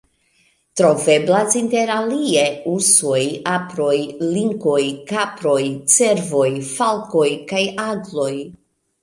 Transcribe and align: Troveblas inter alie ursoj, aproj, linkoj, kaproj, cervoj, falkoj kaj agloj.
Troveblas 0.79 1.57
inter 1.59 1.91
alie 1.95 2.45
ursoj, 2.71 3.19
aproj, 3.51 3.93
linkoj, 4.39 4.81
kaproj, 5.13 5.63
cervoj, 5.99 6.49
falkoj 6.73 7.29
kaj 7.55 7.63
agloj. 7.87 8.35